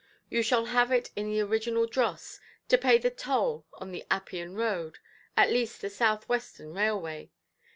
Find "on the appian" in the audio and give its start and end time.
3.73-4.55